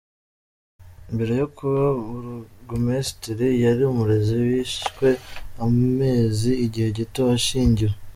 Mbere 1.13 1.33
yo 1.41 1.47
kuba 1.55 1.81
Burugumesitiri 2.03 3.47
yari 3.63 3.81
umurezi, 3.91 4.33
yishwe 4.51 5.07
amaze 5.65 6.49
igihe 6.65 6.89
gito 6.97 7.21
ashyingiwe. 7.37 7.93